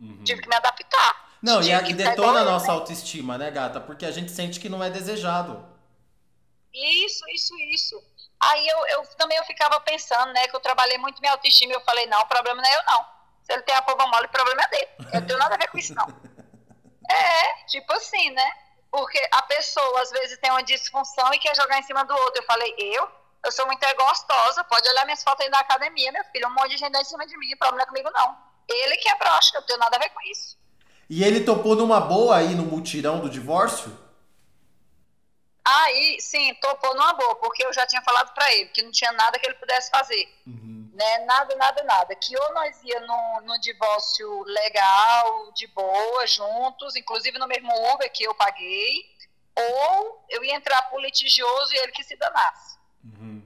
[0.00, 0.24] Uhum.
[0.24, 1.36] Tive que me adaptar.
[1.40, 2.72] Não, e, e detona a nossa né?
[2.72, 3.80] autoestima, né, gata?
[3.80, 5.64] Porque a gente sente que não é desejado.
[7.14, 8.04] Isso, isso, isso.
[8.40, 11.76] Aí eu, eu também eu ficava pensando, né, que eu trabalhei muito minha autoestima e
[11.76, 13.06] eu falei, não, o problema não é eu não.
[13.42, 14.88] Se ele tem a pomba mole, o problema é dele.
[15.12, 16.06] Eu não tenho nada a ver com isso, não.
[17.06, 18.50] É, tipo assim, né?
[18.90, 22.40] Porque a pessoa às vezes tem uma disfunção e quer jogar em cima do outro.
[22.40, 23.06] Eu falei, eu?
[23.44, 26.70] Eu sou muito gostosa, pode olhar minhas fotos aí da academia, meu filho, um monte
[26.70, 28.38] de gente em cima de mim, o problema não é comigo não.
[28.66, 30.56] Ele que é broxa, eu não tenho nada a ver com isso.
[31.10, 34.03] E ele topou numa boa aí no mutirão do divórcio?
[35.64, 39.10] Aí, sim, topou numa boa, porque eu já tinha falado para ele que não tinha
[39.12, 40.28] nada que ele pudesse fazer.
[40.46, 40.90] Uhum.
[40.92, 41.18] Né?
[41.24, 42.14] Nada, nada, nada.
[42.14, 48.12] Que ou nós ia no, no divórcio legal, de boa, juntos, inclusive no mesmo Uber
[48.12, 49.10] que eu paguei,
[49.56, 52.78] ou eu ia entrar por litigioso e ele que se danasse.
[53.02, 53.42] Uhum.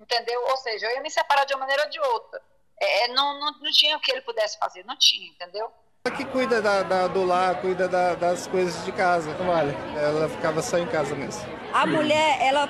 [0.00, 0.42] Entendeu?
[0.48, 2.42] Ou seja, eu ia me separar de uma maneira ou de outra.
[2.80, 5.72] É, não, não, não tinha o que ele pudesse fazer, não tinha, entendeu?
[6.10, 9.76] Que cuida da, da, do lar, cuida da, das coisas de casa, vale.
[9.96, 11.42] Ela ficava só em casa mesmo.
[11.72, 12.68] A mulher, ela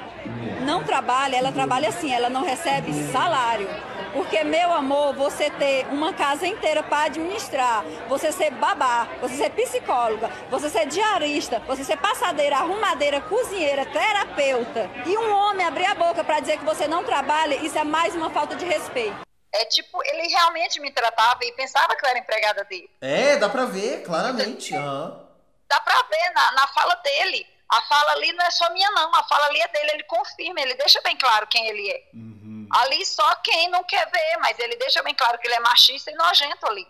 [0.64, 3.68] não trabalha, ela trabalha assim, ela não recebe salário.
[4.12, 9.50] Porque, meu amor, você ter uma casa inteira para administrar, você ser babá, você ser
[9.50, 15.94] psicóloga, você ser diarista, você ser passadeira, arrumadeira, cozinheira, terapeuta, e um homem abrir a
[15.94, 19.31] boca para dizer que você não trabalha, isso é mais uma falta de respeito.
[19.54, 22.88] É tipo, ele realmente me tratava e pensava que eu era empregada dele.
[23.02, 24.74] É, dá pra ver, claramente.
[24.74, 25.26] Uhum.
[25.68, 27.46] Dá pra ver na, na fala dele.
[27.68, 29.14] A fala ali não é só minha, não.
[29.14, 32.02] A fala ali é dele, ele confirma, ele deixa bem claro quem ele é.
[32.14, 32.66] Uhum.
[32.70, 36.10] Ali só quem não quer ver, mas ele deixa bem claro que ele é machista
[36.10, 36.86] e nojento ali.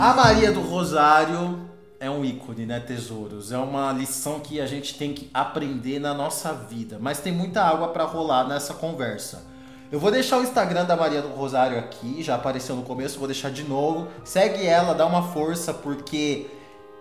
[0.00, 1.67] A Maria do Rosário
[2.00, 3.50] é um ícone, né, tesouros?
[3.50, 6.98] É uma lição que a gente tem que aprender na nossa vida.
[7.00, 9.44] Mas tem muita água para rolar nessa conversa.
[9.90, 13.26] Eu vou deixar o Instagram da Maria do Rosário aqui, já apareceu no começo, vou
[13.26, 14.08] deixar de novo.
[14.22, 16.46] Segue ela, dá uma força, porque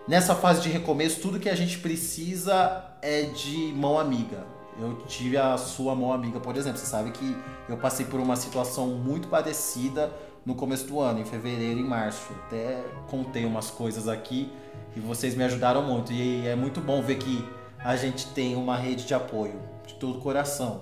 [0.08, 4.46] nessa fase de recomeço, tudo que a gente precisa é de mão amiga.
[4.80, 6.80] Eu tive a sua mão amiga, por exemplo.
[6.80, 10.12] Você sabe que eu passei por uma situação muito parecida
[10.46, 12.32] no começo do ano, em fevereiro e março.
[12.46, 14.50] Até contei umas coisas aqui
[14.98, 16.12] e vocês me ajudaram muito.
[16.12, 17.48] E é muito bom ver que
[17.80, 20.82] a gente tem uma rede de apoio de todo o coração.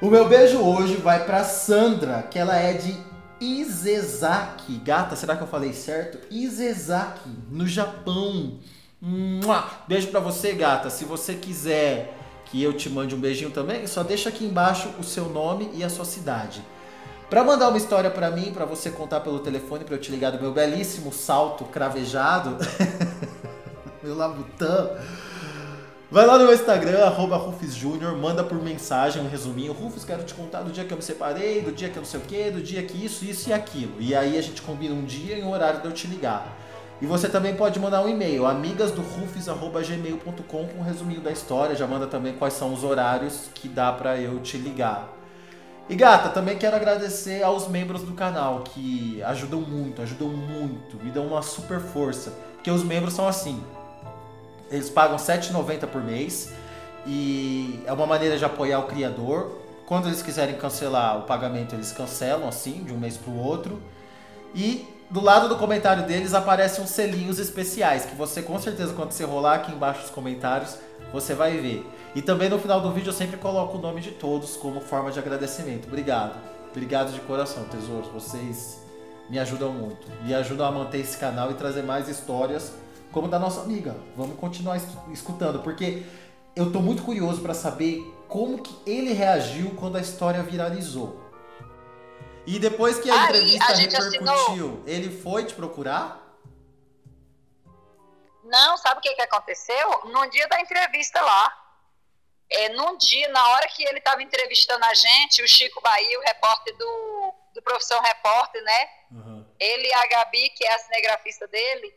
[0.00, 2.96] O meu beijo hoje vai para Sandra, que ela é de
[3.40, 4.78] Izezaki.
[4.78, 6.18] Gata, será que eu falei certo?
[6.30, 8.58] Izezaki, no Japão.
[9.86, 10.88] Beijo para você, gata.
[10.88, 15.04] Se você quiser que eu te mande um beijinho também, só deixa aqui embaixo o
[15.04, 16.62] seu nome e a sua cidade.
[17.34, 20.30] Para mandar uma história para mim, para você contar pelo telefone, para eu te ligar
[20.30, 22.56] do meu belíssimo salto cravejado,
[24.00, 24.90] meu labutã,
[26.08, 29.72] vai lá no meu Instagram, arroba RufusJúnior, manda por mensagem um resuminho.
[29.72, 32.08] Rufus, quero te contar do dia que eu me separei, do dia que eu não
[32.08, 33.94] sei o que, do dia que isso, isso e aquilo.
[33.98, 36.56] E aí a gente combina um dia e um horário de eu te ligar.
[37.02, 42.06] E você também pode mandar um e-mail, amigasdorufus.gmail.com com um resuminho da história, já manda
[42.06, 45.23] também quais são os horários que dá para eu te ligar.
[45.88, 51.10] E gata, também quero agradecer aos membros do canal que ajudam muito, ajudam muito, me
[51.10, 52.32] dão uma super força.
[52.54, 53.62] Porque os membros são assim:
[54.70, 56.52] eles pagam R$ 7,90 por mês
[57.06, 59.60] e é uma maneira de apoiar o criador.
[59.86, 63.78] Quando eles quiserem cancelar o pagamento, eles cancelam assim, de um mês para o outro.
[64.54, 69.12] E do lado do comentário deles aparecem uns selinhos especiais que você com certeza quando
[69.12, 70.78] você rolar aqui embaixo nos comentários,
[71.12, 71.86] você vai ver.
[72.14, 75.10] E também no final do vídeo eu sempre coloco o nome de todos como forma
[75.10, 75.86] de agradecimento.
[75.88, 76.38] Obrigado.
[76.70, 78.08] Obrigado de coração, tesouros.
[78.08, 78.80] Vocês
[79.28, 80.06] me ajudam muito.
[80.24, 82.72] E ajudam a manter esse canal e trazer mais histórias
[83.10, 83.96] como da nossa amiga.
[84.16, 84.76] Vamos continuar
[85.12, 86.04] escutando, porque
[86.54, 91.20] eu tô muito curioso para saber como que ele reagiu quando a história viralizou.
[92.46, 94.82] E depois que a Aí, entrevista a repercutiu, assinou.
[94.86, 96.22] ele foi te procurar?
[98.44, 100.02] Não, sabe o que, que aconteceu?
[100.12, 101.63] No dia da entrevista lá.
[102.50, 106.22] É, num dia, na hora que ele estava entrevistando a gente, o Chico Bahia, o
[106.22, 108.88] repórter do, do Profissão Repórter, né?
[109.10, 109.46] Uhum.
[109.58, 111.94] Ele e a Gabi, que é a cinegrafista dele.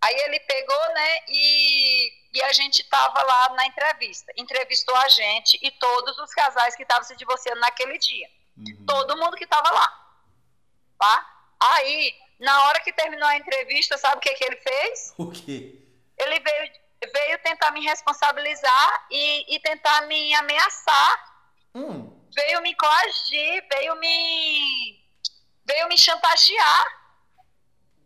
[0.00, 1.18] Aí ele pegou, né?
[1.28, 4.32] E, e a gente tava lá na entrevista.
[4.36, 8.28] Entrevistou a gente e todos os casais que estavam se divorciando naquele dia.
[8.56, 8.86] Uhum.
[8.86, 9.88] Todo mundo que tava lá.
[10.98, 11.46] Tá?
[11.60, 15.14] Aí, na hora que terminou a entrevista, sabe o que, que ele fez?
[15.16, 15.82] O quê?
[16.22, 16.72] ele veio,
[17.12, 21.32] veio tentar me responsabilizar e, e tentar me ameaçar,
[21.74, 25.02] Hum, veio me coagir, veio me
[25.64, 26.84] veio me chantagear,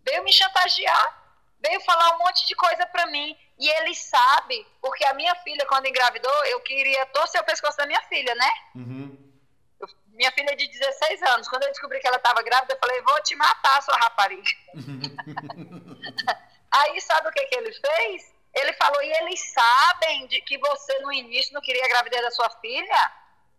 [0.04, 1.24] veio me chantagear,
[1.60, 3.36] veio falar um monte de coisa pra mim.
[3.58, 7.86] E ele sabe, porque a minha filha, quando engravidou, eu queria torcer o pescoço da
[7.86, 8.50] minha filha, né?
[8.74, 9.32] uhum.
[9.80, 11.48] Eu- minha filha é de 16 anos.
[11.48, 14.42] Quando eu descobri que ela estava grávida, eu falei, vou te matar, sua rapariga.
[16.72, 18.35] Aí sabe o que, que ele fez?
[18.56, 22.30] Ele falou, e eles sabem de que você no início não queria a gravidez da
[22.30, 23.12] sua filha?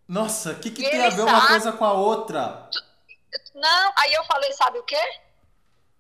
[0.08, 2.70] Nossa, o que, que E tem a ver uma sabe- coisa com a outra?
[3.54, 5.20] Não, aí eu falei, sabe o quê?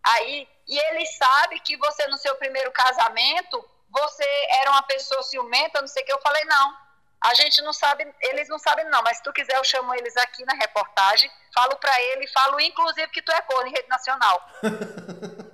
[0.03, 4.25] Aí, e ele sabe que você no seu primeiro casamento, você
[4.61, 6.13] era uma pessoa ciumenta, não sei o que.
[6.13, 6.75] Eu falei, não.
[7.19, 10.15] A gente não sabe, eles não sabem não, mas se tu quiser eu chamo eles
[10.17, 14.39] aqui na reportagem, falo pra ele, falo inclusive que tu é corno em rede nacional.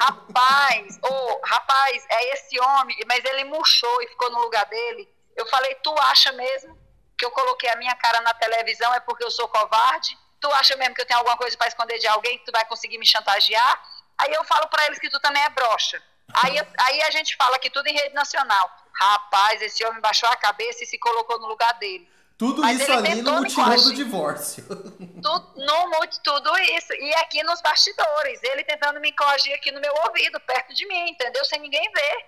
[0.00, 5.08] rapaz, ô, rapaz, é esse homem, mas ele murchou e ficou no lugar dele.
[5.36, 6.78] Eu falei, tu acha mesmo
[7.16, 10.18] que eu coloquei a minha cara na televisão é porque eu sou covarde?
[10.40, 12.64] Tu acha mesmo que eu tenho alguma coisa pra esconder de alguém que tu vai
[12.64, 13.82] conseguir me chantagear?
[14.18, 16.02] Aí eu falo pra eles que tu também é broxa.
[16.32, 18.70] Aí, aí a gente fala que tudo em rede nacional.
[18.92, 22.08] Rapaz, esse homem baixou a cabeça e se colocou no lugar dele.
[22.40, 24.64] Tudo Mas isso ele ali no mutirão do divórcio.
[25.22, 26.90] Tu, não mude tudo isso.
[26.94, 31.10] E aqui nos bastidores, ele tentando me coagir aqui no meu ouvido, perto de mim,
[31.10, 31.44] entendeu?
[31.44, 32.24] Sem ninguém ver.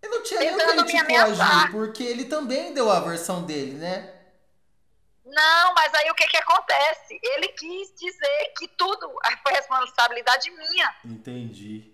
[0.00, 3.42] Eu não tinha nem Tentando que me te coagir, porque ele também deu a versão
[3.42, 4.14] dele, né?
[5.24, 7.18] Não, mas aí o que que acontece?
[7.20, 10.94] Ele quis dizer que tudo foi responsabilidade minha.
[11.04, 11.92] Entendi.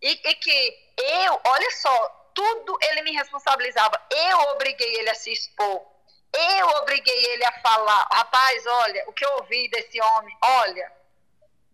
[0.00, 4.00] E, e que eu, olha só, tudo ele me responsabilizava.
[4.10, 5.97] Eu obriguei ele a se expor.
[6.34, 8.06] Eu obriguei ele a falar.
[8.12, 10.92] Rapaz, olha, o que eu ouvi desse homem, olha.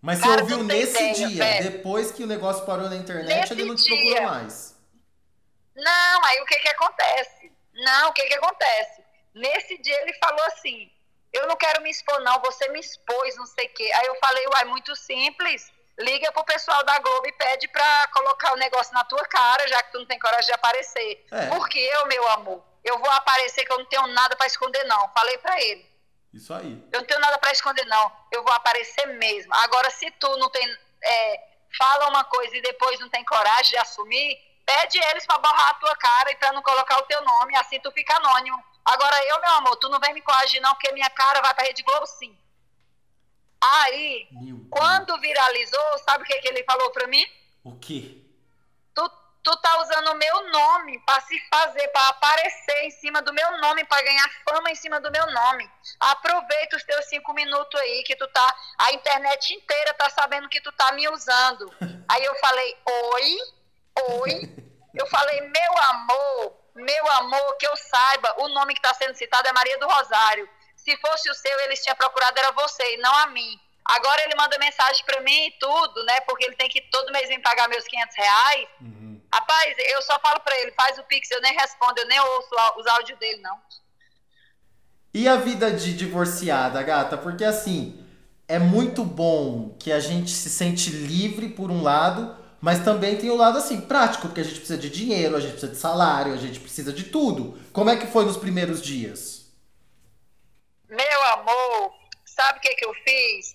[0.01, 1.71] Mas você ouviu nesse ideia, dia, velho.
[1.73, 3.97] depois que o negócio parou na internet, Nesse ele não te dia.
[4.17, 4.75] procurou mais.
[5.75, 7.53] Não, aí o que que acontece?
[7.75, 9.03] Não, o que que acontece?
[9.35, 10.91] Nesse dia ele falou assim,
[11.33, 13.91] eu não quero me expor não, você me expôs, não sei o quê.
[13.95, 18.53] Aí eu falei, uai, muito simples, liga pro pessoal da Globo e pede pra colocar
[18.53, 21.27] o negócio na tua cara, já que tu não tem coragem de aparecer.
[21.33, 21.47] É.
[21.47, 25.09] Porque eu, meu amor, eu vou aparecer que eu não tenho nada pra esconder não.
[25.13, 25.95] Falei pra ele.
[26.33, 26.87] Isso aí.
[26.93, 28.13] Eu não tenho nada pra esconder, não.
[28.31, 29.55] Eu vou aparecer mesmo.
[29.55, 30.79] Agora, se tu não tem.
[31.03, 35.71] é, fala uma coisa e depois não tem coragem de assumir, pede eles pra borrar
[35.71, 38.63] a tua cara e pra não colocar o teu nome, assim tu fica anônimo.
[38.85, 41.65] Agora, eu, meu amor, tu não vem me coagir, não, porque minha cara vai pra
[41.65, 42.37] Rede Globo sim.
[43.61, 44.29] Aí,
[44.71, 47.25] quando viralizou, sabe o que, que ele falou pra mim?
[47.63, 48.24] O quê?
[49.45, 53.59] Tu, tá usando o meu nome pra se fazer, pra aparecer em cima do meu
[53.59, 55.71] nome, pra ganhar fama em cima do meu nome.
[56.01, 58.57] Aproveita os teus cinco minutos aí, que tu tá.
[58.79, 61.71] A internet inteira tá sabendo que tu tá me usando.
[62.09, 62.77] Aí eu falei,
[63.13, 63.37] oi,
[64.21, 64.65] oi.
[64.95, 69.49] Eu falei, meu amor, meu amor, que eu saiba, o nome que tá sendo citado
[69.49, 70.49] é Maria do Rosário.
[70.77, 73.61] Se fosse o seu, eles tinham procurado, era você, e não a mim.
[73.85, 76.21] Agora ele manda mensagem pra mim e tudo, né?
[76.23, 78.69] Porque ele tem que todo mês vir pagar meus 500 reais.
[78.81, 79.14] Uhum.
[79.35, 82.55] Rapaz, eu só falo pra ele, faz o pix, eu nem respondo, eu nem ouço
[82.79, 83.59] os áudios dele, não.
[85.13, 87.19] E a vida de divorciada, gata?
[87.19, 88.01] Porque assim,
[88.47, 93.29] é muito bom que a gente se sente livre por um lado, mas também tem
[93.29, 96.33] o lado assim, prático, porque a gente precisa de dinheiro, a gente precisa de salário,
[96.33, 97.61] a gente precisa de tudo.
[97.73, 99.51] Como é que foi nos primeiros dias?
[100.89, 101.93] Meu amor,
[102.25, 103.53] sabe o que, que eu fiz?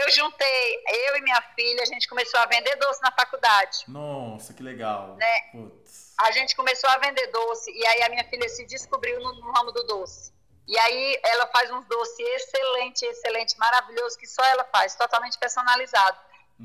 [0.00, 3.84] Eu juntei, eu e minha filha, a gente começou a vender doce na faculdade.
[3.88, 5.16] Nossa, que legal.
[5.16, 5.40] Né?
[5.52, 6.14] Putz.
[6.18, 9.52] A gente começou a vender doce e aí a minha filha se descobriu no, no
[9.52, 10.34] ramo do doce.
[10.66, 16.18] E aí ela faz uns doces excelente, excelente, maravilhoso, que só ela faz, totalmente personalizado.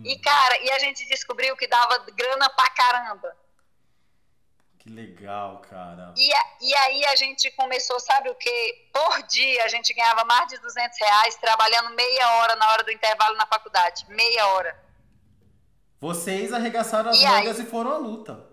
[0.03, 3.36] E cara, e a gente descobriu que dava grana pra caramba.
[4.82, 6.11] Que legal, cara.
[6.17, 8.89] E, a- e aí a gente começou, sabe o que?
[8.91, 12.91] Por dia a gente ganhava mais de 200 reais trabalhando meia hora na hora do
[12.91, 14.05] intervalo na faculdade.
[14.09, 14.84] Meia hora.
[15.99, 18.43] Vocês arregaçaram as E mangas e foram à luta.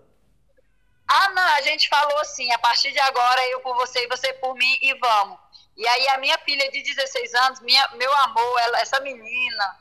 [1.07, 4.31] Ah, não, a gente falou assim, a partir de agora eu por você e você
[4.33, 5.39] por mim e vamos.
[5.75, 9.79] E aí a minha filha de 16 anos, minha, meu amor, ela, essa menina,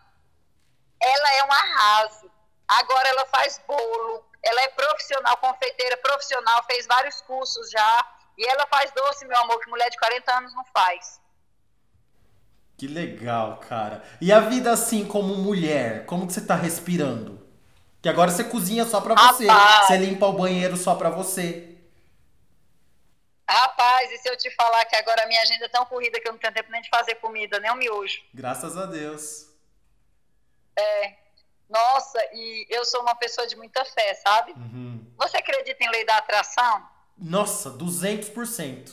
[0.99, 2.31] ela é um arraso.
[2.67, 8.15] Agora ela faz bolo, ela é profissional, confeiteira profissional, fez vários cursos já.
[8.37, 11.21] E ela faz doce, meu amor, que mulher de 40 anos não faz.
[12.77, 14.05] Que legal, cara.
[14.21, 17.45] E a vida assim, como mulher, como que você tá respirando?
[18.01, 19.47] Que agora você cozinha só pra você.
[19.47, 19.89] Rapaz.
[19.89, 21.77] Você limpa o banheiro só pra você.
[23.51, 26.29] Rapaz, e se eu te falar que agora a minha agenda é tão corrida que
[26.29, 28.23] eu não tenho tempo nem de fazer comida, nem um miojo.
[28.33, 29.49] Graças a Deus.
[31.69, 34.53] Nossa, e eu sou uma pessoa de muita fé, sabe?
[34.53, 35.13] Uhum.
[35.19, 36.89] Você acredita em lei da atração?
[37.17, 38.91] Nossa, 200%.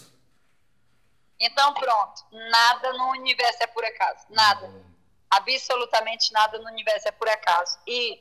[1.39, 2.23] Então, pronto.
[2.31, 4.25] Nada no universo é por acaso.
[4.29, 4.69] Nada.
[5.29, 7.77] Absolutamente nada no universo é por acaso.
[7.87, 8.19] E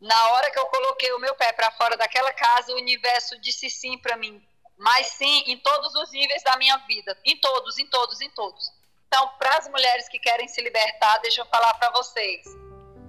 [0.00, 3.68] na hora que eu coloquei o meu pé para fora daquela casa, o universo disse
[3.68, 4.42] sim para mim.
[4.76, 7.16] Mas sim em todos os níveis da minha vida.
[7.24, 8.72] Em todos, em todos, em todos.
[9.08, 12.46] Então, para as mulheres que querem se libertar, deixa eu falar para vocês.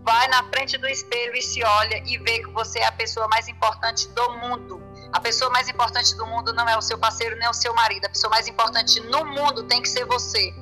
[0.03, 3.27] Vai na frente do espelho e se olha e vê que você é a pessoa
[3.27, 4.81] mais importante do mundo.
[5.11, 8.05] A pessoa mais importante do mundo não é o seu parceiro nem o seu marido.
[8.05, 10.53] A pessoa mais importante no mundo tem que ser você.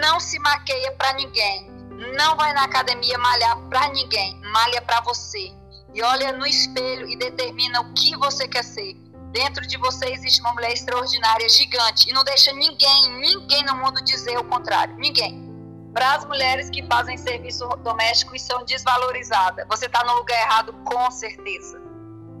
[0.00, 1.70] Não se maqueia para ninguém.
[2.16, 4.40] Não vai na academia malhar para ninguém.
[4.52, 5.52] Malha para você.
[5.92, 8.94] E olha no espelho e determina o que você quer ser.
[9.32, 12.10] Dentro de você existe uma mulher extraordinária, gigante.
[12.10, 14.96] E não deixa ninguém, ninguém no mundo dizer o contrário.
[14.96, 15.49] Ninguém.
[15.92, 20.72] Para as mulheres que fazem serviço doméstico e são desvalorizadas, você está no lugar errado,
[20.84, 21.80] com certeza.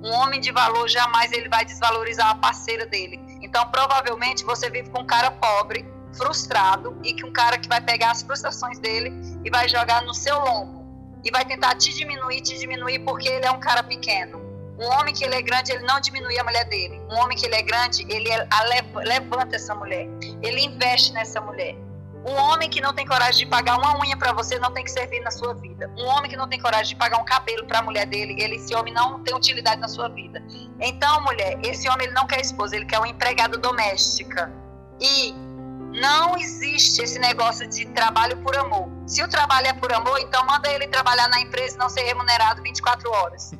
[0.02, 3.20] Um homem de valor jamais ele vai desvalorizar a parceira dele.
[3.42, 5.84] Então, provavelmente, você vive com um cara pobre,
[6.16, 9.12] frustrado, e que um cara que vai pegar as frustrações dele
[9.44, 10.80] e vai jogar no seu lombo.
[11.24, 14.40] E vai tentar te diminuir, te diminuir, porque ele é um cara pequeno.
[14.78, 16.98] Um homem que ele é grande, ele não diminui a mulher dele.
[17.10, 18.48] Um homem que ele é grande, ele é-
[19.04, 20.06] levanta essa mulher.
[20.40, 21.76] Ele investe nessa mulher.
[22.24, 24.90] Um homem que não tem coragem de pagar uma unha para você não tem que
[24.90, 25.90] servir na sua vida.
[25.96, 28.56] Um homem que não tem coragem de pagar um cabelo para a mulher dele, ele,
[28.56, 30.42] esse homem não tem utilidade na sua vida.
[30.78, 34.52] Então, mulher, esse homem ele não quer esposa, ele quer uma empregada doméstica.
[35.00, 35.32] E
[35.92, 38.88] não existe esse negócio de trabalho por amor.
[39.06, 42.02] Se o trabalho é por amor, então manda ele trabalhar na empresa e não ser
[42.02, 43.52] remunerado 24 horas.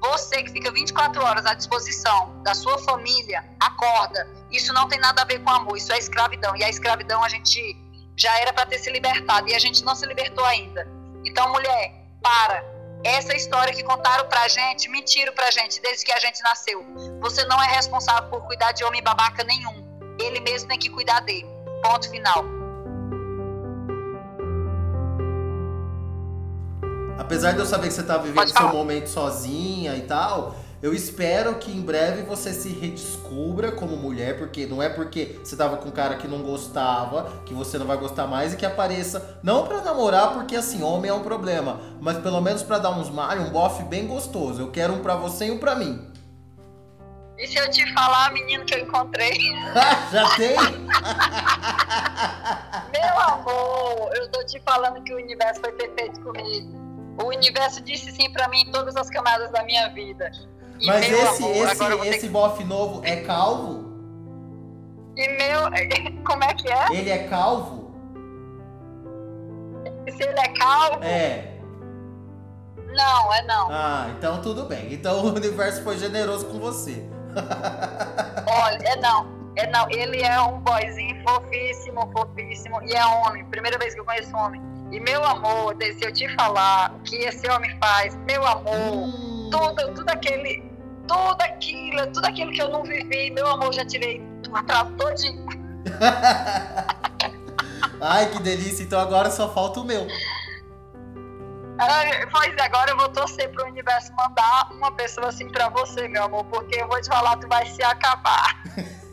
[0.00, 4.28] Você que fica 24 horas à disposição da sua família, acorda.
[4.50, 6.54] Isso não tem nada a ver com amor, isso é escravidão.
[6.56, 7.76] E a escravidão a gente
[8.18, 10.86] já era para ter se libertado e a gente não se libertou ainda.
[11.24, 12.64] Então, mulher, para.
[13.04, 16.84] Essa história que contaram pra gente, mentiram pra gente desde que a gente nasceu.
[17.20, 19.86] Você não é responsável por cuidar de homem babaca nenhum.
[20.18, 21.46] Ele mesmo tem que cuidar dele.
[21.80, 22.44] Ponto final.
[27.16, 31.56] Apesar de eu saber que você tá vivendo seu momento sozinha e tal, eu espero
[31.56, 35.88] que em breve você se redescubra como mulher, porque não é porque você tava com
[35.88, 39.66] um cara que não gostava, que você não vai gostar mais e que apareça, não
[39.66, 43.48] pra namorar, porque assim, homem é um problema, mas pelo menos pra dar uns malhos,
[43.48, 44.62] um bofe bem gostoso.
[44.62, 46.06] Eu quero um pra você e um pra mim.
[47.36, 49.32] E se eu te falar, menino, que eu encontrei?
[50.12, 50.56] Já tem?
[52.92, 56.78] Meu amor, eu tô te falando que o universo foi perfeito comigo.
[57.20, 60.30] O universo disse sim pra mim em todas as camadas da minha vida.
[60.80, 63.88] E Mas esse, amor, esse, ter esse bofe novo é calvo?
[65.16, 65.62] E meu.
[66.24, 66.86] Como é que é?
[66.92, 67.88] Ele é calvo?
[70.08, 71.04] Se ele é calvo?
[71.04, 71.58] É.
[72.94, 73.68] Não, é não.
[73.70, 74.92] Ah, então tudo bem.
[74.92, 77.04] Então o universo foi generoso com você.
[78.46, 79.26] Olha, é não.
[79.56, 79.90] É não.
[79.90, 82.82] Ele é um boyzinho fofíssimo, fofíssimo.
[82.84, 83.44] E é homem.
[83.46, 84.62] Primeira vez que eu conheço homem.
[84.90, 89.50] E meu amor, se eu te falar o que esse homem faz, meu amor, Hum.
[89.50, 90.67] tudo, tudo aquele.
[91.08, 95.46] Tudo aquilo, tudo aquilo que eu não vivi, meu amor, já tirei atrás todinho.
[98.00, 98.84] Ai, que delícia.
[98.84, 100.06] Então agora só falta o meu.
[101.78, 106.08] Ai, Pois é, agora eu vou torcer pro universo mandar uma pessoa assim pra você,
[106.08, 108.62] meu amor, porque eu vou te falar, tu vai se acabar.